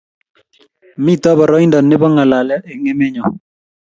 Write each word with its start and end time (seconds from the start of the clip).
mito 1.03 1.29
boroindo 1.37 1.77
nibo 1.87 2.07
ng'alale 2.13 2.55
eng' 2.71 2.89
emenyo 2.91 3.23